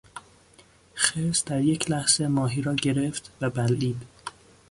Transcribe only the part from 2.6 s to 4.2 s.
را گرفت و بلعید.